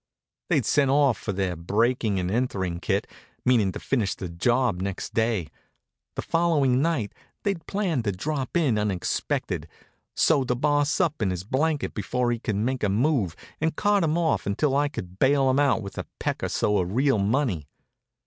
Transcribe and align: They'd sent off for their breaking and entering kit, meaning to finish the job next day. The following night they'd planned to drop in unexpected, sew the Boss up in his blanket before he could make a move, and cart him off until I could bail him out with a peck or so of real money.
They'd 0.49 0.65
sent 0.65 0.89
off 0.89 1.15
for 1.15 1.31
their 1.31 1.55
breaking 1.55 2.19
and 2.19 2.31
entering 2.31 2.79
kit, 2.79 3.05
meaning 3.45 3.71
to 3.73 3.79
finish 3.79 4.15
the 4.15 4.29
job 4.29 4.81
next 4.81 5.13
day. 5.13 5.49
The 6.15 6.23
following 6.23 6.81
night 6.81 7.13
they'd 7.43 7.67
planned 7.67 8.05
to 8.05 8.11
drop 8.11 8.57
in 8.57 8.79
unexpected, 8.79 9.67
sew 10.15 10.43
the 10.43 10.55
Boss 10.55 10.99
up 10.99 11.21
in 11.21 11.29
his 11.29 11.43
blanket 11.43 11.93
before 11.93 12.31
he 12.31 12.39
could 12.39 12.55
make 12.55 12.81
a 12.81 12.89
move, 12.89 13.35
and 13.61 13.75
cart 13.75 14.03
him 14.03 14.17
off 14.17 14.47
until 14.47 14.75
I 14.75 14.87
could 14.89 15.19
bail 15.19 15.51
him 15.51 15.59
out 15.59 15.83
with 15.83 15.99
a 15.99 16.07
peck 16.17 16.41
or 16.41 16.49
so 16.49 16.79
of 16.79 16.93
real 16.95 17.19
money. 17.19 17.67